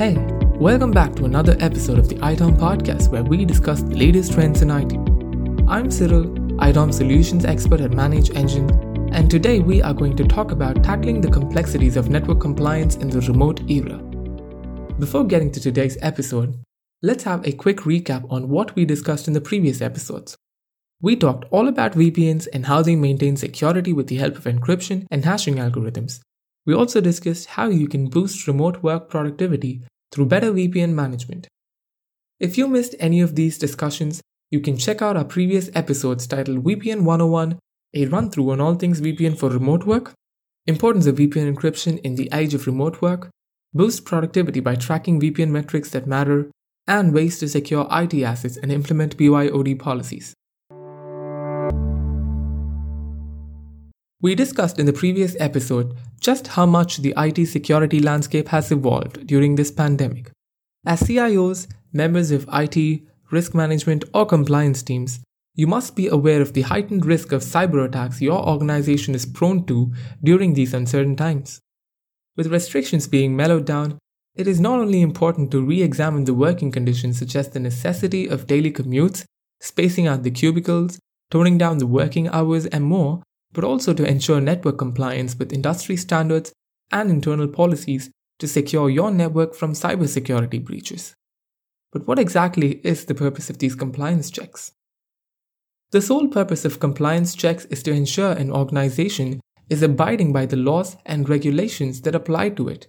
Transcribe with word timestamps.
Hey, 0.00 0.16
welcome 0.58 0.92
back 0.92 1.14
to 1.16 1.26
another 1.26 1.58
episode 1.60 1.98
of 1.98 2.08
the 2.08 2.14
ITOM 2.14 2.56
podcast 2.56 3.10
where 3.10 3.22
we 3.22 3.44
discuss 3.44 3.82
the 3.82 3.94
latest 3.94 4.32
trends 4.32 4.62
in 4.62 4.70
IT. 4.70 4.94
I'm 5.68 5.90
Cyril, 5.90 6.24
ITOM 6.56 6.94
solutions 6.94 7.44
expert 7.44 7.82
at 7.82 7.92
Manage 7.92 8.30
Engine, 8.30 8.70
and 9.12 9.30
today 9.30 9.58
we 9.60 9.82
are 9.82 9.92
going 9.92 10.16
to 10.16 10.24
talk 10.24 10.52
about 10.52 10.82
tackling 10.82 11.20
the 11.20 11.30
complexities 11.30 11.98
of 11.98 12.08
network 12.08 12.40
compliance 12.40 12.96
in 12.96 13.10
the 13.10 13.20
remote 13.20 13.60
era. 13.70 13.98
Before 14.98 15.24
getting 15.24 15.52
to 15.52 15.60
today's 15.60 15.98
episode, 16.00 16.58
let's 17.02 17.24
have 17.24 17.46
a 17.46 17.52
quick 17.52 17.80
recap 17.80 18.24
on 18.32 18.48
what 18.48 18.74
we 18.74 18.86
discussed 18.86 19.28
in 19.28 19.34
the 19.34 19.40
previous 19.42 19.82
episodes. 19.82 20.34
We 21.02 21.14
talked 21.14 21.44
all 21.50 21.68
about 21.68 21.92
VPNs 21.92 22.48
and 22.54 22.64
how 22.64 22.80
they 22.80 22.96
maintain 22.96 23.36
security 23.36 23.92
with 23.92 24.06
the 24.06 24.16
help 24.16 24.38
of 24.38 24.44
encryption 24.44 25.06
and 25.10 25.26
hashing 25.26 25.56
algorithms. 25.56 26.20
We 26.70 26.76
also 26.76 27.00
discussed 27.00 27.46
how 27.58 27.68
you 27.68 27.88
can 27.88 28.08
boost 28.08 28.46
remote 28.46 28.80
work 28.80 29.10
productivity 29.10 29.82
through 30.12 30.26
better 30.26 30.52
VPN 30.52 30.92
management. 30.92 31.48
If 32.38 32.56
you 32.56 32.68
missed 32.68 32.94
any 33.00 33.20
of 33.20 33.34
these 33.34 33.58
discussions, 33.58 34.20
you 34.52 34.60
can 34.60 34.76
check 34.76 35.02
out 35.02 35.16
our 35.16 35.24
previous 35.24 35.68
episodes 35.74 36.28
titled 36.28 36.62
VPN 36.62 37.02
101, 37.02 37.58
a 37.94 38.06
run 38.06 38.30
through 38.30 38.52
on 38.52 38.60
all 38.60 38.76
things 38.76 39.00
VPN 39.00 39.36
for 39.36 39.50
remote 39.50 39.84
work, 39.84 40.12
importance 40.68 41.06
of 41.06 41.16
VPN 41.16 41.52
encryption 41.52 41.98
in 42.02 42.14
the 42.14 42.28
age 42.32 42.54
of 42.54 42.68
remote 42.68 43.02
work, 43.02 43.30
boost 43.74 44.04
productivity 44.04 44.60
by 44.60 44.76
tracking 44.76 45.20
VPN 45.20 45.50
metrics 45.50 45.90
that 45.90 46.06
matter, 46.06 46.52
and 46.86 47.12
ways 47.12 47.40
to 47.40 47.48
secure 47.48 47.88
IT 47.90 48.14
assets 48.22 48.56
and 48.58 48.70
implement 48.70 49.16
BYOD 49.16 49.76
policies. 49.76 50.34
We 54.22 54.34
discussed 54.34 54.78
in 54.78 54.84
the 54.84 54.92
previous 54.92 55.34
episode 55.40 55.96
just 56.20 56.48
how 56.48 56.66
much 56.66 56.98
the 56.98 57.14
IT 57.16 57.46
security 57.46 58.00
landscape 58.00 58.48
has 58.48 58.70
evolved 58.70 59.26
during 59.26 59.54
this 59.54 59.70
pandemic. 59.70 60.30
As 60.84 61.02
CIOs, 61.02 61.66
members 61.92 62.30
of 62.30 62.46
IT, 62.52 63.02
risk 63.30 63.54
management, 63.54 64.04
or 64.12 64.26
compliance 64.26 64.82
teams, 64.82 65.20
you 65.54 65.66
must 65.66 65.96
be 65.96 66.06
aware 66.06 66.42
of 66.42 66.52
the 66.52 66.62
heightened 66.62 67.06
risk 67.06 67.32
of 67.32 67.40
cyber 67.40 67.86
attacks 67.86 68.20
your 68.20 68.46
organization 68.46 69.14
is 69.14 69.24
prone 69.24 69.64
to 69.66 69.90
during 70.22 70.52
these 70.52 70.74
uncertain 70.74 71.16
times. 71.16 71.58
With 72.36 72.52
restrictions 72.52 73.08
being 73.08 73.34
mellowed 73.34 73.64
down, 73.64 73.98
it 74.36 74.46
is 74.46 74.60
not 74.60 74.80
only 74.80 75.00
important 75.00 75.50
to 75.52 75.62
re 75.62 75.82
examine 75.82 76.24
the 76.24 76.34
working 76.34 76.70
conditions 76.70 77.18
such 77.18 77.34
as 77.36 77.48
the 77.48 77.60
necessity 77.60 78.26
of 78.26 78.46
daily 78.46 78.70
commutes, 78.70 79.24
spacing 79.60 80.06
out 80.06 80.24
the 80.24 80.30
cubicles, 80.30 80.98
toning 81.30 81.56
down 81.56 81.78
the 81.78 81.86
working 81.86 82.28
hours, 82.28 82.66
and 82.66 82.84
more, 82.84 83.22
but 83.52 83.64
also 83.64 83.92
to 83.94 84.06
ensure 84.06 84.40
network 84.40 84.78
compliance 84.78 85.36
with 85.38 85.52
industry 85.52 85.96
standards 85.96 86.52
and 86.90 87.10
internal 87.10 87.48
policies 87.48 88.10
to 88.38 88.48
secure 88.48 88.88
your 88.88 89.10
network 89.10 89.54
from 89.54 89.72
cybersecurity 89.72 90.64
breaches. 90.64 91.14
But 91.92 92.06
what 92.06 92.18
exactly 92.18 92.80
is 92.84 93.04
the 93.04 93.14
purpose 93.14 93.50
of 93.50 93.58
these 93.58 93.74
compliance 93.74 94.30
checks? 94.30 94.72
The 95.90 96.00
sole 96.00 96.28
purpose 96.28 96.64
of 96.64 96.78
compliance 96.78 97.34
checks 97.34 97.64
is 97.66 97.82
to 97.82 97.90
ensure 97.90 98.30
an 98.30 98.52
organization 98.52 99.40
is 99.68 99.82
abiding 99.82 100.32
by 100.32 100.46
the 100.46 100.56
laws 100.56 100.96
and 101.04 101.28
regulations 101.28 102.00
that 102.02 102.14
apply 102.14 102.50
to 102.50 102.68
it. 102.68 102.86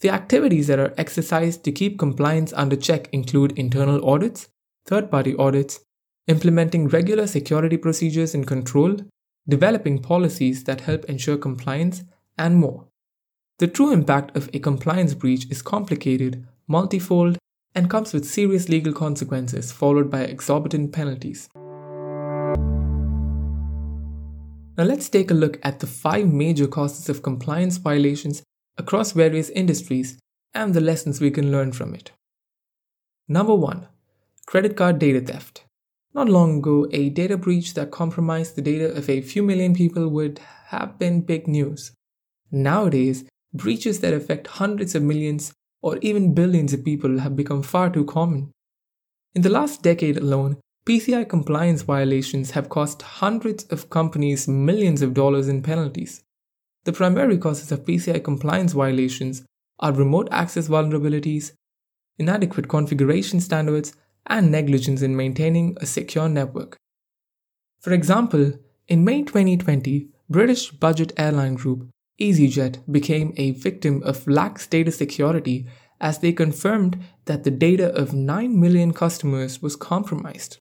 The 0.00 0.10
activities 0.10 0.66
that 0.66 0.78
are 0.78 0.94
exercised 0.96 1.64
to 1.64 1.72
keep 1.72 1.98
compliance 1.98 2.52
under 2.54 2.76
check 2.76 3.08
include 3.12 3.58
internal 3.58 4.06
audits, 4.08 4.48
third 4.86 5.10
party 5.10 5.34
audits, 5.36 5.80
implementing 6.26 6.88
regular 6.88 7.26
security 7.26 7.76
procedures 7.76 8.34
and 8.34 8.46
control, 8.46 8.96
developing 9.50 10.00
policies 10.00 10.64
that 10.64 10.82
help 10.82 11.04
ensure 11.04 11.36
compliance, 11.36 12.04
and 12.38 12.56
more. 12.56 12.86
The 13.58 13.68
true 13.68 13.92
impact 13.92 14.34
of 14.36 14.48
a 14.54 14.58
compliance 14.58 15.12
breach 15.14 15.46
is 15.50 15.60
complicated, 15.60 16.46
multifold, 16.66 17.36
and 17.74 17.90
comes 17.90 18.12
with 18.12 18.24
serious 18.24 18.68
legal 18.68 18.92
consequences 18.92 19.70
followed 19.70 20.10
by 20.10 20.22
exorbitant 20.22 20.92
penalties. 20.92 21.48
Now 24.78 24.84
let's 24.84 25.10
take 25.10 25.30
a 25.30 25.34
look 25.34 25.58
at 25.62 25.80
the 25.80 25.86
five 25.86 26.32
major 26.32 26.66
causes 26.66 27.08
of 27.10 27.22
compliance 27.22 27.76
violations 27.76 28.42
across 28.78 29.12
various 29.12 29.50
industries 29.50 30.18
and 30.54 30.72
the 30.72 30.80
lessons 30.80 31.20
we 31.20 31.30
can 31.30 31.52
learn 31.52 31.72
from 31.72 31.94
it. 31.94 32.12
Number 33.28 33.54
1. 33.54 33.86
Credit 34.46 34.76
card 34.76 34.98
data 34.98 35.20
theft. 35.20 35.64
Not 36.12 36.28
long 36.28 36.58
ago, 36.58 36.88
a 36.90 37.08
data 37.08 37.36
breach 37.36 37.74
that 37.74 37.92
compromised 37.92 38.56
the 38.56 38.62
data 38.62 38.92
of 38.92 39.08
a 39.08 39.20
few 39.20 39.42
million 39.42 39.74
people 39.74 40.08
would 40.08 40.40
have 40.66 40.98
been 40.98 41.20
big 41.20 41.46
news. 41.46 41.92
Nowadays, 42.50 43.24
breaches 43.54 44.00
that 44.00 44.12
affect 44.12 44.46
hundreds 44.46 44.94
of 44.94 45.04
millions 45.04 45.52
or 45.82 45.98
even 45.98 46.34
billions 46.34 46.72
of 46.72 46.84
people 46.84 47.20
have 47.20 47.36
become 47.36 47.62
far 47.62 47.90
too 47.90 48.04
common. 48.04 48.50
In 49.34 49.42
the 49.42 49.48
last 49.48 49.82
decade 49.82 50.16
alone, 50.16 50.56
PCI 50.84 51.28
compliance 51.28 51.82
violations 51.82 52.50
have 52.52 52.68
cost 52.68 53.02
hundreds 53.02 53.64
of 53.64 53.90
companies 53.90 54.48
millions 54.48 55.02
of 55.02 55.14
dollars 55.14 55.46
in 55.46 55.62
penalties. 55.62 56.24
The 56.84 56.92
primary 56.92 57.38
causes 57.38 57.70
of 57.70 57.84
PCI 57.84 58.24
compliance 58.24 58.72
violations 58.72 59.44
are 59.78 59.92
remote 59.92 60.28
access 60.32 60.68
vulnerabilities, 60.68 61.52
inadequate 62.18 62.68
configuration 62.68 63.40
standards, 63.40 63.94
and 64.26 64.50
negligence 64.50 65.02
in 65.02 65.16
maintaining 65.16 65.76
a 65.80 65.86
secure 65.86 66.28
network. 66.28 66.76
For 67.80 67.92
example, 67.92 68.52
in 68.88 69.04
May 69.04 69.22
2020, 69.22 70.08
British 70.28 70.70
budget 70.70 71.12
airline 71.16 71.54
group 71.54 71.88
EasyJet 72.20 72.80
became 72.90 73.32
a 73.36 73.52
victim 73.52 74.02
of 74.04 74.26
lax 74.28 74.66
data 74.66 74.92
security 74.92 75.66
as 76.00 76.18
they 76.18 76.32
confirmed 76.32 76.98
that 77.24 77.44
the 77.44 77.50
data 77.50 77.94
of 77.94 78.12
9 78.12 78.60
million 78.60 78.92
customers 78.92 79.62
was 79.62 79.76
compromised. 79.76 80.58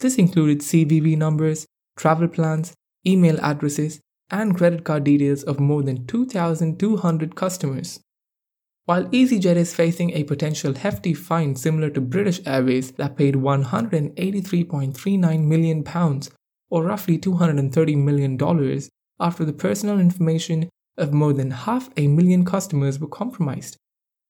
This 0.00 0.16
included 0.16 0.60
CVV 0.60 1.16
numbers, 1.16 1.66
travel 1.96 2.28
plans, 2.28 2.74
email 3.06 3.38
addresses, 3.40 4.00
and 4.30 4.56
credit 4.56 4.84
card 4.84 5.04
details 5.04 5.42
of 5.44 5.60
more 5.60 5.82
than 5.82 6.06
2,200 6.06 7.34
customers. 7.34 8.00
While 8.86 9.04
EasyJet 9.06 9.56
is 9.56 9.74
facing 9.74 10.12
a 10.12 10.22
potential 10.22 10.74
hefty 10.74 11.12
fine 11.12 11.56
similar 11.56 11.90
to 11.90 12.00
British 12.00 12.40
Airways 12.46 12.92
that 12.92 13.16
paid 13.16 13.34
£183.39 13.34 15.44
million, 15.44 15.84
or 16.70 16.84
roughly 16.84 17.18
$230 17.18 17.96
million, 17.96 18.38
after 19.18 19.44
the 19.44 19.52
personal 19.52 19.98
information 19.98 20.68
of 20.96 21.12
more 21.12 21.32
than 21.32 21.50
half 21.50 21.90
a 21.96 22.06
million 22.06 22.44
customers 22.44 23.00
were 23.00 23.08
compromised. 23.08 23.76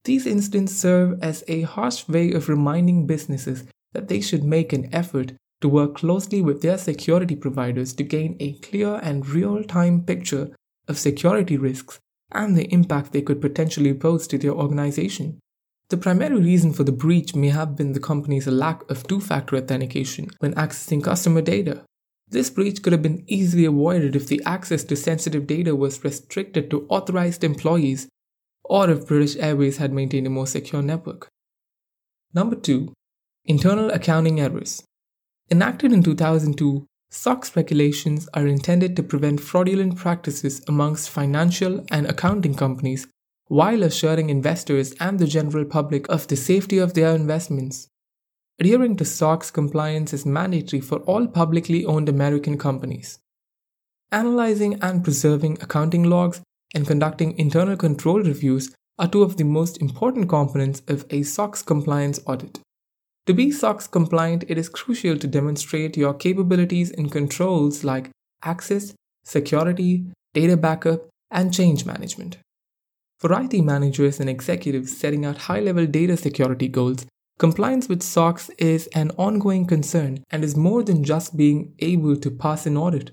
These 0.04 0.26
incidents 0.26 0.74
serve 0.74 1.22
as 1.22 1.44
a 1.48 1.60
harsh 1.62 2.08
way 2.08 2.32
of 2.32 2.48
reminding 2.48 3.06
businesses 3.06 3.64
that 3.92 4.08
they 4.08 4.22
should 4.22 4.42
make 4.42 4.72
an 4.72 4.88
effort 4.90 5.34
to 5.60 5.68
work 5.68 5.96
closely 5.96 6.40
with 6.40 6.62
their 6.62 6.78
security 6.78 7.36
providers 7.36 7.92
to 7.92 8.04
gain 8.04 8.38
a 8.40 8.54
clear 8.60 9.00
and 9.02 9.28
real 9.28 9.62
time 9.64 10.02
picture 10.02 10.48
of 10.88 10.96
security 10.96 11.58
risks 11.58 12.00
and 12.32 12.56
the 12.56 12.72
impact 12.72 13.12
they 13.12 13.22
could 13.22 13.40
potentially 13.40 13.94
pose 13.94 14.26
to 14.26 14.38
their 14.38 14.52
organization. 14.52 15.38
The 15.88 15.96
primary 15.96 16.40
reason 16.40 16.72
for 16.72 16.82
the 16.82 16.92
breach 16.92 17.34
may 17.34 17.48
have 17.48 17.76
been 17.76 17.92
the 17.92 18.00
company's 18.00 18.48
lack 18.48 18.88
of 18.90 19.06
two 19.06 19.20
factor 19.20 19.56
authentication 19.56 20.28
when 20.40 20.54
accessing 20.54 21.02
customer 21.02 21.42
data. 21.42 21.84
This 22.28 22.50
breach 22.50 22.82
could 22.82 22.92
have 22.92 23.02
been 23.02 23.24
easily 23.28 23.64
avoided 23.64 24.16
if 24.16 24.26
the 24.26 24.42
access 24.44 24.82
to 24.84 24.96
sensitive 24.96 25.46
data 25.46 25.76
was 25.76 26.02
restricted 26.02 26.70
to 26.70 26.86
authorized 26.88 27.44
employees 27.44 28.08
or 28.64 28.90
if 28.90 29.06
British 29.06 29.36
Airways 29.36 29.76
had 29.76 29.92
maintained 29.92 30.26
a 30.26 30.30
more 30.30 30.48
secure 30.48 30.82
network. 30.82 31.28
Number 32.34 32.56
2. 32.56 32.92
Internal 33.44 33.90
accounting 33.90 34.40
errors. 34.40 34.82
Enacted 35.52 35.92
in 35.92 36.02
2002, 36.02 36.84
SOX 37.10 37.54
regulations 37.56 38.28
are 38.34 38.46
intended 38.46 38.96
to 38.96 39.02
prevent 39.02 39.40
fraudulent 39.40 39.96
practices 39.96 40.62
amongst 40.68 41.10
financial 41.10 41.84
and 41.90 42.06
accounting 42.06 42.54
companies 42.54 43.06
while 43.48 43.82
assuring 43.82 44.28
investors 44.28 44.92
and 44.98 45.18
the 45.18 45.26
general 45.26 45.64
public 45.64 46.08
of 46.08 46.26
the 46.26 46.36
safety 46.36 46.78
of 46.78 46.94
their 46.94 47.14
investments. 47.14 47.88
Adhering 48.58 48.96
to 48.96 49.04
SOX 49.04 49.50
compliance 49.50 50.12
is 50.12 50.26
mandatory 50.26 50.80
for 50.80 50.98
all 51.00 51.26
publicly 51.26 51.84
owned 51.84 52.08
American 52.08 52.58
companies. 52.58 53.18
Analyzing 54.10 54.82
and 54.82 55.04
preserving 55.04 55.58
accounting 55.60 56.04
logs 56.04 56.40
and 56.74 56.86
conducting 56.86 57.38
internal 57.38 57.76
control 57.76 58.20
reviews 58.20 58.74
are 58.98 59.08
two 59.08 59.22
of 59.22 59.36
the 59.36 59.44
most 59.44 59.80
important 59.80 60.28
components 60.28 60.82
of 60.88 61.04
a 61.10 61.22
SOX 61.22 61.62
compliance 61.62 62.18
audit. 62.26 62.58
To 63.26 63.34
be 63.34 63.50
SOX 63.50 63.88
compliant, 63.88 64.44
it 64.46 64.56
is 64.56 64.68
crucial 64.68 65.18
to 65.18 65.26
demonstrate 65.26 65.96
your 65.96 66.14
capabilities 66.14 66.90
in 66.90 67.08
controls 67.08 67.82
like 67.82 68.10
access, 68.44 68.94
security, 69.24 70.06
data 70.32 70.56
backup, 70.56 71.08
and 71.32 71.52
change 71.52 71.84
management. 71.84 72.38
For 73.18 73.32
IT 73.32 73.54
managers 73.64 74.20
and 74.20 74.30
executives 74.30 74.96
setting 74.96 75.24
out 75.24 75.38
high 75.38 75.58
level 75.58 75.86
data 75.86 76.16
security 76.16 76.68
goals, 76.68 77.04
compliance 77.36 77.88
with 77.88 78.04
SOX 78.04 78.48
is 78.58 78.86
an 78.94 79.10
ongoing 79.18 79.66
concern 79.66 80.22
and 80.30 80.44
is 80.44 80.54
more 80.54 80.84
than 80.84 81.02
just 81.02 81.36
being 81.36 81.74
able 81.80 82.16
to 82.18 82.30
pass 82.30 82.64
an 82.64 82.76
audit. 82.76 83.10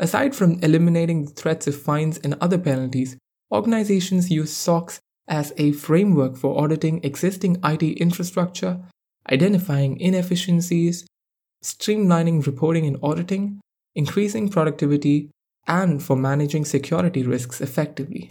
Aside 0.00 0.34
from 0.34 0.58
eliminating 0.64 1.26
the 1.26 1.30
threats 1.30 1.68
of 1.68 1.80
fines 1.80 2.18
and 2.18 2.34
other 2.40 2.58
penalties, 2.58 3.16
organizations 3.52 4.32
use 4.32 4.52
SOX 4.52 4.98
as 5.28 5.52
a 5.58 5.70
framework 5.70 6.36
for 6.36 6.60
auditing 6.60 7.04
existing 7.04 7.60
IT 7.62 7.82
infrastructure, 7.82 8.80
identifying 9.30 10.00
inefficiencies, 10.00 11.06
streamlining 11.62 12.44
reporting 12.46 12.86
and 12.86 12.98
auditing, 13.02 13.60
increasing 13.94 14.48
productivity, 14.48 15.30
and 15.66 16.02
for 16.02 16.16
managing 16.16 16.64
security 16.64 17.22
risks 17.22 17.60
effectively. 17.60 18.30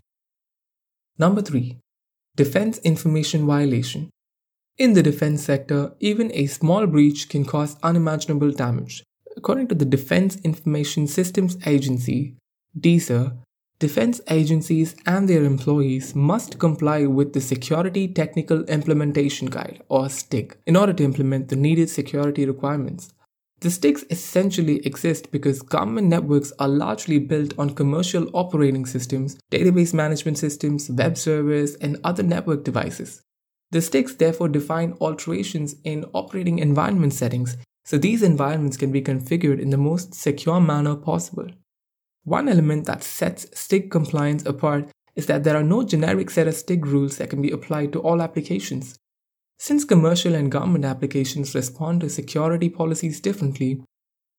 Number 1.18 1.42
three, 1.42 1.78
defense 2.36 2.78
information 2.80 3.46
violation. 3.46 4.10
In 4.78 4.94
the 4.94 5.04
defense 5.04 5.44
sector, 5.44 5.94
even 6.00 6.32
a 6.34 6.48
small 6.48 6.88
breach 6.88 7.30
can 7.30 7.46
cause 7.46 7.78
unimaginable 7.84 8.52
damage. 8.52 9.04
According 9.38 9.68
to 9.68 9.76
the 9.76 9.86
Defense 9.86 10.38
Information 10.44 11.08
Systems 11.08 11.58
Agency, 11.66 12.36
DISA, 12.78 13.38
defense 13.82 14.22
agencies 14.30 14.96
and 15.08 15.28
their 15.28 15.44
employees 15.44 16.14
must 16.14 16.60
comply 16.60 17.08
with 17.08 17.34
the 17.34 17.42
Security 17.42 18.08
Technical 18.08 18.64
Implementation 18.66 19.50
Guide, 19.50 19.82
or 19.90 20.06
STIG, 20.06 20.56
in 20.68 20.76
order 20.76 20.94
to 20.94 21.04
implement 21.04 21.50
the 21.50 21.56
needed 21.56 21.90
security 21.90 22.46
requirements. 22.46 23.12
The 23.62 23.70
STIGs 23.70 24.06
essentially 24.12 24.86
exist 24.86 25.32
because 25.32 25.64
government 25.64 26.08
networks 26.08 26.54
are 26.60 26.68
largely 26.68 27.18
built 27.18 27.58
on 27.58 27.76
commercial 27.76 28.30
operating 28.34 28.86
systems, 28.86 29.38
database 29.52 29.94
management 29.94 30.38
systems, 30.38 30.90
web 30.90 31.18
servers, 31.18 31.74
and 31.76 31.98
other 32.04 32.24
network 32.24 32.64
devices. 32.64 33.24
The 33.72 33.80
STIGs 33.80 34.18
therefore 34.20 34.50
define 34.50 34.96
alterations 35.02 35.76
in 35.84 36.06
operating 36.14 36.60
environment 36.60 37.14
settings 37.14 37.58
so 37.84 37.98
these 37.98 38.22
environments 38.22 38.78
can 38.78 38.92
be 38.92 39.02
configured 39.02 39.60
in 39.60 39.72
the 39.72 39.78
most 39.78 40.14
secure 40.14 40.62
manner 40.62 40.96
possible. 40.96 41.48
One 42.24 42.48
element 42.48 42.86
that 42.86 43.04
sets 43.04 43.48
STIG 43.54 43.90
compliance 43.90 44.46
apart 44.46 44.90
is 45.16 45.26
that 45.26 45.44
there 45.44 45.58
are 45.58 45.64
no 45.64 45.84
generic 45.84 46.30
set 46.30 46.48
of 46.48 46.54
STIG 46.54 46.86
rules 46.86 47.18
that 47.18 47.30
can 47.30 47.42
be 47.42 47.52
applied 47.52 47.92
to 47.94 48.00
all 48.00 48.22
applications. 48.22 48.98
Since 49.58 49.86
commercial 49.86 50.36
and 50.36 50.52
government 50.52 50.86
applications 50.86 51.56
respond 51.56 52.02
to 52.02 52.10
security 52.10 52.70
policies 52.70 53.20
differently, 53.20 53.84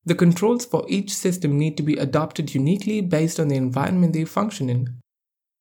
the 0.04 0.14
controls 0.14 0.64
for 0.64 0.84
each 0.88 1.12
system 1.12 1.58
need 1.58 1.76
to 1.76 1.82
be 1.82 1.94
adopted 1.94 2.54
uniquely 2.54 3.00
based 3.00 3.38
on 3.38 3.48
the 3.48 3.56
environment 3.56 4.14
they 4.14 4.24
function 4.24 4.68
in. 4.68 4.98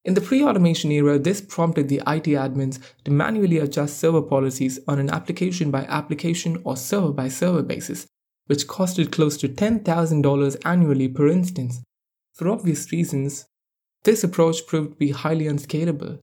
In 0.03 0.15
the 0.15 0.21
pre 0.21 0.43
automation 0.43 0.91
era, 0.91 1.19
this 1.19 1.41
prompted 1.41 1.89
the 1.89 2.01
IT 2.07 2.25
admins 2.25 2.79
to 3.05 3.11
manually 3.11 3.59
adjust 3.59 3.99
server 3.99 4.23
policies 4.23 4.79
on 4.87 4.97
an 4.97 5.11
application 5.11 5.69
by 5.69 5.85
application 5.85 6.59
or 6.63 6.75
server 6.75 7.11
by 7.11 7.27
server 7.27 7.61
basis, 7.61 8.07
which 8.47 8.65
costed 8.67 9.11
close 9.11 9.37
to 9.37 9.47
$10,000 9.47 10.57
annually 10.65 11.07
per 11.07 11.27
instance. 11.27 11.81
For 12.33 12.49
obvious 12.49 12.91
reasons, 12.91 13.45
this 14.03 14.23
approach 14.23 14.65
proved 14.67 14.91
to 14.91 14.97
be 14.97 15.11
highly 15.11 15.47
unscalable. 15.47 16.19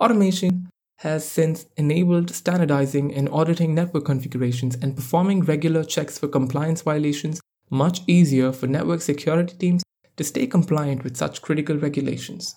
Automation 0.00 0.68
has 0.98 1.26
since 1.26 1.66
enabled 1.76 2.30
standardizing 2.30 3.14
and 3.14 3.28
auditing 3.30 3.74
network 3.74 4.04
configurations 4.04 4.76
and 4.76 4.96
performing 4.96 5.40
regular 5.40 5.84
checks 5.84 6.18
for 6.18 6.28
compliance 6.28 6.82
violations 6.82 7.40
much 7.70 8.00
easier 8.06 8.52
for 8.52 8.66
network 8.66 9.00
security 9.00 9.56
teams 9.56 9.82
to 10.16 10.24
stay 10.24 10.46
compliant 10.46 11.04
with 11.04 11.16
such 11.16 11.42
critical 11.42 11.76
regulations. 11.76 12.56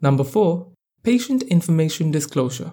Number 0.00 0.24
4. 0.24 0.66
Patient 1.02 1.42
Information 1.44 2.10
Disclosure. 2.10 2.72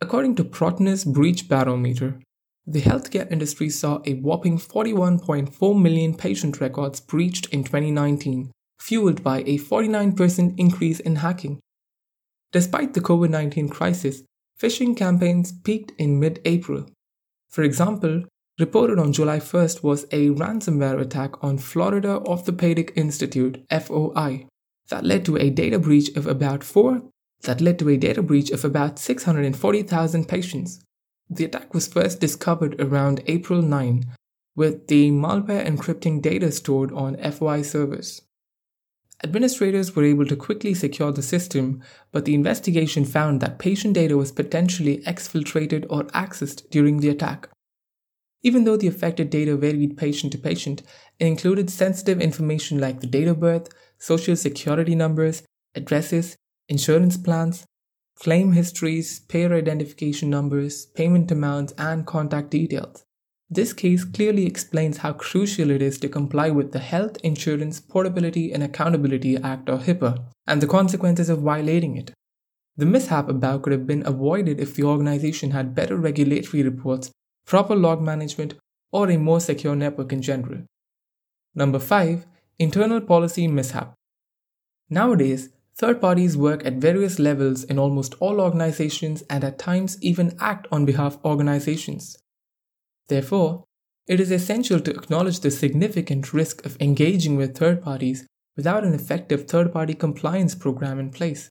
According 0.00 0.34
to 0.36 0.44
Protenus 0.44 1.04
Breach 1.04 1.48
Barometer, 1.48 2.18
the 2.66 2.82
healthcare 2.82 3.30
industry 3.30 3.68
saw 3.68 4.00
a 4.04 4.14
whopping 4.14 4.58
41.4 4.58 5.80
million 5.80 6.14
patient 6.14 6.60
records 6.60 7.00
breached 7.00 7.46
in 7.48 7.64
2019, 7.64 8.52
fueled 8.78 9.22
by 9.22 9.40
a 9.40 9.58
49% 9.58 10.58
increase 10.58 11.00
in 11.00 11.16
hacking. 11.16 11.60
Despite 12.52 12.94
the 12.94 13.00
COVID 13.00 13.30
19 13.30 13.68
crisis, 13.68 14.22
phishing 14.60 14.96
campaigns 14.96 15.52
peaked 15.52 15.92
in 15.98 16.20
mid 16.20 16.40
April. 16.44 16.86
For 17.48 17.62
example, 17.62 18.24
reported 18.58 18.98
on 18.98 19.12
July 19.12 19.40
1st 19.40 19.82
was 19.82 20.04
a 20.04 20.28
ransomware 20.30 21.00
attack 21.00 21.42
on 21.42 21.58
Florida 21.58 22.20
Orthopedic 22.20 22.92
Institute 22.94 23.64
FOI 23.70 24.46
that 24.88 25.04
led 25.04 25.24
to 25.24 25.36
a 25.36 25.50
data 25.50 25.78
breach 25.78 26.14
of 26.16 26.26
about 26.26 26.62
4 26.62 27.02
that 27.42 27.60
led 27.60 27.78
to 27.80 27.88
a 27.88 27.96
data 27.96 28.22
breach 28.22 28.50
of 28.50 28.64
about 28.64 28.98
640,000 28.98 30.28
patients. 30.28 30.80
The 31.34 31.46
attack 31.46 31.72
was 31.72 31.88
first 31.88 32.20
discovered 32.20 32.78
around 32.78 33.22
April 33.26 33.62
9 33.62 34.04
with 34.54 34.88
the 34.88 35.10
malware 35.10 35.66
encrypting 35.66 36.20
data 36.20 36.52
stored 36.52 36.92
on 36.92 37.16
FY 37.16 37.62
servers. 37.62 38.20
Administrators 39.24 39.96
were 39.96 40.04
able 40.04 40.26
to 40.26 40.36
quickly 40.36 40.74
secure 40.74 41.10
the 41.10 41.22
system, 41.22 41.80
but 42.10 42.26
the 42.26 42.34
investigation 42.34 43.06
found 43.06 43.40
that 43.40 43.58
patient 43.58 43.94
data 43.94 44.14
was 44.14 44.30
potentially 44.30 44.98
exfiltrated 45.06 45.86
or 45.88 46.02
accessed 46.08 46.68
during 46.68 47.00
the 47.00 47.08
attack. 47.08 47.48
Even 48.42 48.64
though 48.64 48.76
the 48.76 48.88
affected 48.88 49.30
data 49.30 49.56
varied 49.56 49.96
patient 49.96 50.32
to 50.32 50.38
patient, 50.38 50.82
it 51.18 51.26
included 51.26 51.70
sensitive 51.70 52.20
information 52.20 52.78
like 52.78 53.00
the 53.00 53.06
date 53.06 53.28
of 53.28 53.40
birth, 53.40 53.70
social 53.98 54.36
security 54.36 54.94
numbers, 54.94 55.44
addresses, 55.74 56.36
insurance 56.68 57.16
plans, 57.16 57.64
claim 58.22 58.52
histories, 58.52 59.18
payer 59.18 59.52
identification 59.52 60.30
numbers, 60.30 60.86
payment 60.86 61.28
amounts, 61.32 61.72
and 61.76 62.06
contact 62.06 62.50
details. 62.50 63.02
This 63.50 63.72
case 63.72 64.04
clearly 64.04 64.46
explains 64.46 64.98
how 64.98 65.14
crucial 65.14 65.72
it 65.72 65.82
is 65.82 65.98
to 65.98 66.08
comply 66.08 66.48
with 66.48 66.70
the 66.70 66.78
Health 66.78 67.16
Insurance 67.24 67.80
Portability 67.80 68.52
and 68.52 68.62
Accountability 68.62 69.38
Act 69.38 69.68
or 69.68 69.78
HIPAA 69.78 70.24
and 70.46 70.62
the 70.62 70.68
consequences 70.68 71.28
of 71.28 71.40
violating 71.40 71.96
it. 71.96 72.12
The 72.76 72.86
mishap 72.86 73.28
above 73.28 73.62
could 73.62 73.72
have 73.72 73.88
been 73.88 74.06
avoided 74.06 74.60
if 74.60 74.76
the 74.76 74.84
organization 74.84 75.50
had 75.50 75.74
better 75.74 75.96
regulatory 75.96 76.62
reports, 76.62 77.10
proper 77.44 77.74
log 77.74 78.00
management, 78.00 78.54
or 78.92 79.10
a 79.10 79.18
more 79.18 79.40
secure 79.40 79.74
network 79.74 80.12
in 80.12 80.22
general. 80.22 80.60
Number 81.56 81.80
5. 81.80 82.24
Internal 82.60 83.00
policy 83.00 83.48
mishap. 83.48 83.94
Nowadays, 84.88 85.48
third 85.76 86.00
parties 86.00 86.36
work 86.36 86.64
at 86.64 86.74
various 86.74 87.18
levels 87.18 87.64
in 87.64 87.78
almost 87.78 88.14
all 88.20 88.40
organizations 88.40 89.22
and 89.30 89.42
at 89.44 89.58
times 89.58 89.98
even 90.02 90.36
act 90.40 90.66
on 90.70 90.84
behalf 90.84 91.16
of 91.16 91.24
organizations. 91.24 92.16
Therefore, 93.08 93.64
it 94.06 94.20
is 94.20 94.30
essential 94.30 94.80
to 94.80 94.90
acknowledge 94.90 95.40
the 95.40 95.50
significant 95.50 96.32
risk 96.32 96.66
of 96.66 96.80
engaging 96.80 97.36
with 97.36 97.56
third 97.56 97.82
parties 97.82 98.26
without 98.56 98.84
an 98.84 98.94
effective 98.94 99.48
third 99.48 99.72
party 99.72 99.94
compliance 99.94 100.54
program 100.54 100.98
in 100.98 101.10
place. 101.10 101.48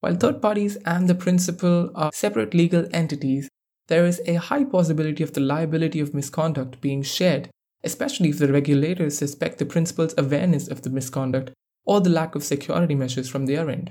While 0.00 0.16
third 0.16 0.42
parties 0.42 0.76
and 0.84 1.08
the 1.08 1.14
principal 1.14 1.90
are 1.94 2.10
separate 2.12 2.52
legal 2.52 2.86
entities, 2.92 3.48
there 3.88 4.04
is 4.04 4.20
a 4.26 4.34
high 4.34 4.64
possibility 4.64 5.22
of 5.22 5.32
the 5.32 5.40
liability 5.40 6.00
of 6.00 6.14
misconduct 6.14 6.80
being 6.80 7.02
shared, 7.02 7.48
especially 7.82 8.30
if 8.30 8.38
the 8.38 8.52
regulators 8.52 9.16
suspect 9.16 9.58
the 9.58 9.66
principal's 9.66 10.14
awareness 10.18 10.68
of 10.68 10.82
the 10.82 10.90
misconduct 10.90 11.52
or 11.84 12.00
the 12.00 12.10
lack 12.10 12.34
of 12.34 12.44
security 12.44 12.94
measures 12.94 13.28
from 13.28 13.46
their 13.46 13.68
end. 13.68 13.90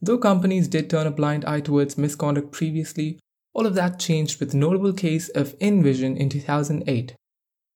Though 0.00 0.18
companies 0.18 0.68
did 0.68 0.90
turn 0.90 1.06
a 1.06 1.10
blind 1.10 1.44
eye 1.44 1.60
towards 1.60 1.96
misconduct 1.96 2.52
previously, 2.52 3.18
all 3.54 3.66
of 3.66 3.74
that 3.74 3.98
changed 3.98 4.40
with 4.40 4.50
the 4.50 4.56
notable 4.56 4.92
case 4.92 5.28
of 5.30 5.58
InVision 5.60 6.16
in 6.16 6.28
2008. 6.28 7.14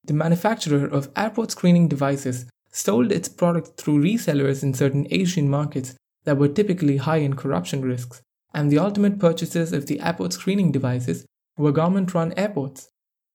The 0.05 0.13
manufacturer 0.13 0.87
of 0.87 1.11
airport 1.17 1.53
screening 1.53 1.89
devices 1.89 2.47
sold 2.73 3.13
its 3.13 3.29
product 3.29 3.81
through 3.81 4.03
resellers 4.03 4.63
in 4.63 4.75
certain 4.75 5.07
Asian 5.11 5.49
markets 5.49 5.95
that 6.25 6.37
were 6.37 6.49
typically 6.49 6.99
high 6.99 7.19
in 7.19 7.35
corruption 7.35 7.83
risks, 7.83 8.21
and 8.53 8.71
the 8.71 8.79
ultimate 8.79 9.19
purchasers 9.19 9.73
of 9.73 9.87
the 9.87 10.01
airport 10.01 10.33
screening 10.33 10.73
devices 10.73 11.25
were 11.57 11.73
government 11.73 12.13
run 12.15 12.33
airports. 12.37 12.89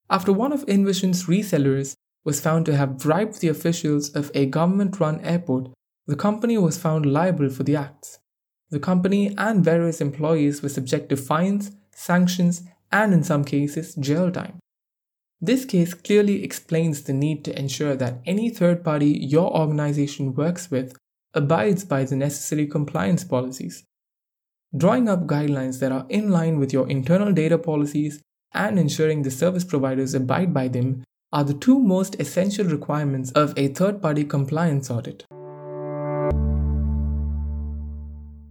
After 0.10 0.34
one 0.34 0.52
of 0.52 0.66
InVision's 0.66 1.26
resellers 1.26 1.96
was 2.24 2.42
found 2.42 2.66
to 2.66 2.76
have 2.76 2.98
bribed 3.00 3.42
the 3.42 3.48
officials 3.48 4.10
of 4.10 4.32
a 4.34 4.46
government 4.46 5.00
run 5.00 5.20
airport, 5.22 5.70
the 6.08 6.16
company 6.16 6.58
was 6.58 6.78
found 6.78 7.06
liable 7.06 7.50
for 7.50 7.64
the 7.64 7.76
acts. 7.76 8.20
The 8.70 8.80
company 8.80 9.36
and 9.38 9.64
various 9.64 10.02
employees 10.02 10.62
were 10.62 10.70
subject 10.70 11.10
to 11.10 11.18
fines 11.18 11.72
sanctions, 11.96 12.64
and 12.92 13.14
in 13.14 13.24
some 13.24 13.44
cases, 13.44 13.96
jail 13.96 14.32
time. 14.32 14.60
This 15.42 15.66
case 15.66 15.94
clearly 15.94 16.44
explains 16.44 17.04
the 17.04 17.14
need 17.14 17.44
to 17.46 17.58
ensure 17.58 17.96
that 17.96 18.22
any 18.26 18.50
third 18.50 18.84
party 18.84 19.08
your 19.08 19.56
organization 19.56 20.34
works 20.34 20.72
with 20.72 20.96
abides 21.34 21.84
by 21.84 22.04
the 22.04 22.16
necessary 22.16 22.68
compliance 22.68 23.24
policies. 23.24 23.84
Drawing 24.76 25.10
up 25.10 25.28
guidelines 25.28 25.80
that 25.80 25.92
are 25.92 26.06
in 26.10 26.30
line 26.30 26.60
with 26.60 26.72
your 26.72 26.88
internal 26.90 27.32
data 27.34 27.58
policies 27.58 28.22
and 28.54 28.80
ensuring 28.80 29.24
the 29.24 29.32
service 29.32 29.64
providers 29.64 30.14
abide 30.14 30.54
by 30.54 30.68
them 30.68 31.04
are 31.32 31.44
the 31.44 31.54
two 31.54 31.80
most 31.80 32.16
essential 32.20 32.66
requirements 32.66 33.32
of 33.32 33.54
a 33.58 33.68
third 33.68 34.02
party 34.02 34.24
compliance 34.24 34.90
audit. 34.90 35.26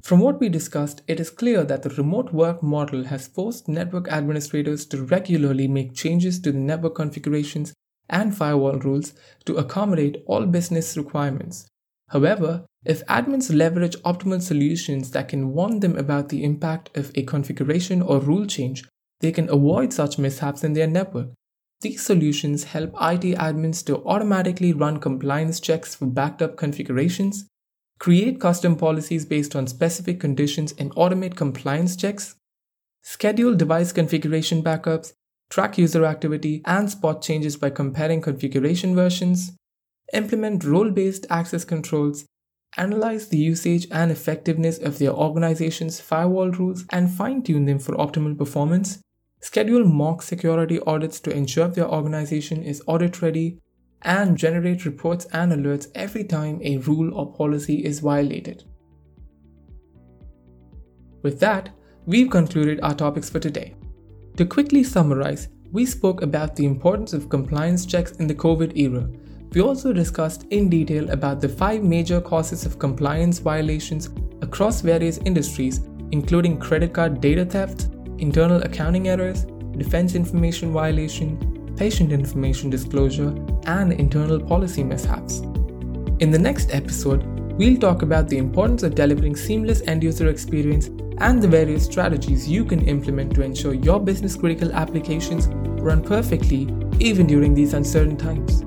From 0.02 0.18
what 0.18 0.40
we 0.40 0.48
discussed, 0.48 1.02
it 1.06 1.20
is 1.20 1.30
clear 1.30 1.62
that 1.62 1.84
the 1.84 1.90
remote 1.90 2.32
work 2.32 2.60
model 2.60 3.04
has 3.04 3.28
forced 3.28 3.68
network 3.68 4.08
administrators 4.08 4.84
to 4.86 5.04
regularly 5.04 5.68
make 5.68 5.94
changes 5.94 6.40
to 6.40 6.50
the 6.50 6.58
network 6.58 6.96
configurations 6.96 7.72
and 8.10 8.36
firewall 8.36 8.80
rules 8.80 9.14
to 9.44 9.56
accommodate 9.56 10.24
all 10.26 10.44
business 10.44 10.96
requirements. 10.96 11.68
However, 12.08 12.66
if 12.84 13.06
admins 13.06 13.54
leverage 13.54 13.96
optimal 13.98 14.42
solutions 14.42 15.12
that 15.12 15.28
can 15.28 15.52
warn 15.52 15.78
them 15.78 15.96
about 15.96 16.30
the 16.30 16.42
impact 16.42 16.94
of 16.96 17.12
a 17.14 17.22
configuration 17.22 18.02
or 18.02 18.18
rule 18.18 18.44
change, 18.44 18.84
they 19.20 19.30
can 19.30 19.48
avoid 19.48 19.92
such 19.92 20.18
mishaps 20.18 20.64
in 20.64 20.72
their 20.72 20.88
network. 20.88 21.28
These 21.80 22.02
solutions 22.02 22.64
help 22.64 22.90
IT 22.90 23.38
admins 23.38 23.86
to 23.86 24.04
automatically 24.04 24.72
run 24.72 24.98
compliance 24.98 25.60
checks 25.60 25.94
for 25.94 26.06
backed 26.06 26.42
up 26.42 26.56
configurations, 26.56 27.46
create 28.02 28.40
custom 28.40 28.74
policies 28.74 29.24
based 29.24 29.54
on 29.54 29.64
specific 29.64 30.18
conditions 30.18 30.74
and 30.76 30.92
automate 30.96 31.36
compliance 31.36 31.94
checks, 31.94 32.34
schedule 33.02 33.54
device 33.54 33.92
configuration 33.92 34.60
backups, 34.60 35.12
track 35.50 35.78
user 35.78 36.04
activity, 36.04 36.62
and 36.64 36.90
spot 36.90 37.22
changes 37.22 37.56
by 37.56 37.70
comparing 37.70 38.20
configuration 38.20 38.96
versions, 38.96 39.52
implement 40.12 40.64
role 40.64 40.90
based 40.90 41.26
access 41.30 41.64
controls, 41.64 42.24
analyze 42.76 43.28
the 43.28 43.38
usage 43.38 43.86
and 43.92 44.10
effectiveness 44.10 44.78
of 44.78 44.98
their 44.98 45.12
organization's 45.12 46.00
firewall 46.00 46.50
rules, 46.50 46.84
and 46.90 47.08
fine 47.08 47.40
tune 47.40 47.66
them 47.66 47.78
for 47.78 47.94
optimal 47.94 48.36
performance, 48.36 48.98
schedule 49.40 49.84
mock 49.84 50.22
security 50.22 50.80
audits 50.88 51.20
to 51.20 51.30
ensure 51.30 51.68
their 51.68 51.88
organization 51.88 52.64
is 52.64 52.82
audit 52.88 53.22
ready, 53.22 53.60
and 54.04 54.36
generate 54.36 54.84
reports 54.84 55.26
and 55.32 55.52
alerts 55.52 55.88
every 55.94 56.24
time 56.24 56.60
a 56.62 56.78
rule 56.78 57.14
or 57.14 57.32
policy 57.32 57.84
is 57.84 58.00
violated. 58.00 58.64
With 61.22 61.38
that, 61.40 61.70
we've 62.06 62.30
concluded 62.30 62.80
our 62.82 62.94
topics 62.94 63.30
for 63.30 63.38
today. 63.38 63.74
To 64.36 64.44
quickly 64.44 64.82
summarize, 64.82 65.48
we 65.70 65.86
spoke 65.86 66.22
about 66.22 66.56
the 66.56 66.66
importance 66.66 67.12
of 67.12 67.28
compliance 67.28 67.86
checks 67.86 68.12
in 68.12 68.26
the 68.26 68.34
COVID 68.34 68.76
era. 68.76 69.08
We 69.52 69.60
also 69.60 69.92
discussed 69.92 70.46
in 70.50 70.68
detail 70.68 71.10
about 71.10 71.40
the 71.40 71.48
five 71.48 71.82
major 71.82 72.20
causes 72.20 72.66
of 72.66 72.78
compliance 72.78 73.38
violations 73.38 74.10
across 74.40 74.80
various 74.80 75.18
industries, 75.18 75.80
including 76.10 76.58
credit 76.58 76.92
card 76.92 77.20
data 77.20 77.44
theft, 77.44 77.88
internal 78.18 78.62
accounting 78.62 79.08
errors, 79.08 79.44
defense 79.76 80.14
information 80.14 80.72
violation, 80.72 81.51
patient 81.76 82.12
information 82.12 82.70
disclosure, 82.70 83.34
and 83.64 83.92
internal 83.92 84.40
policy 84.40 84.82
mishaps. 84.82 85.40
In 86.20 86.30
the 86.30 86.38
next 86.38 86.72
episode, 86.74 87.22
we'll 87.58 87.78
talk 87.78 88.02
about 88.02 88.28
the 88.28 88.38
importance 88.38 88.82
of 88.82 88.94
delivering 88.94 89.36
seamless 89.36 89.82
end 89.82 90.02
user 90.02 90.28
experience 90.28 90.88
and 91.18 91.42
the 91.42 91.48
various 91.48 91.84
strategies 91.84 92.48
you 92.48 92.64
can 92.64 92.86
implement 92.88 93.34
to 93.34 93.42
ensure 93.42 93.74
your 93.74 94.00
business 94.00 94.36
critical 94.36 94.72
applications 94.72 95.48
run 95.82 96.02
perfectly 96.02 96.68
even 97.00 97.26
during 97.26 97.54
these 97.54 97.74
uncertain 97.74 98.16
times. 98.16 98.62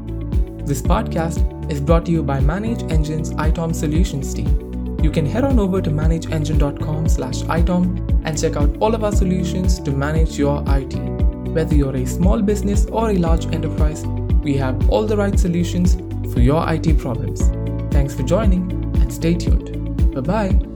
This 0.67 0.81
podcast 0.81 1.71
is 1.71 1.79
brought 1.79 2.05
to 2.05 2.11
you 2.11 2.23
by 2.23 2.39
Manage 2.39 2.83
Engine's 2.91 3.31
ITOM 3.31 3.73
Solutions 3.73 4.33
team. 4.33 4.99
You 5.03 5.11
can 5.11 5.25
head 5.25 5.43
on 5.43 5.59
over 5.59 5.81
to 5.81 5.89
manageengine.com 5.89 7.07
slash 7.09 7.41
ITOM 7.43 8.23
and 8.25 8.39
check 8.39 8.55
out 8.55 8.75
all 8.79 8.95
of 8.95 9.03
our 9.03 9.11
solutions 9.11 9.79
to 9.81 9.91
manage 9.91 10.37
your 10.37 10.63
IT. 10.67 11.14
Whether 11.55 11.73
you're 11.73 11.95
a 11.95 12.05
small 12.05 12.41
business 12.41 12.85
or 12.87 13.11
a 13.11 13.17
large 13.17 13.45
enterprise, 13.45 14.05
we 14.43 14.55
have 14.57 14.89
all 14.89 15.05
the 15.05 15.15
right 15.15 15.39
solutions 15.39 15.95
for 16.33 16.41
your 16.41 16.61
IT 16.69 16.97
problems. 16.97 17.47
Thanks 17.93 18.13
for 18.13 18.23
joining 18.23 18.69
and 18.99 19.13
stay 19.13 19.35
tuned. 19.35 20.13
Bye 20.13 20.19
bye. 20.19 20.74